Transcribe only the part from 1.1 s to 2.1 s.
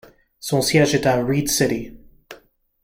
Reed City.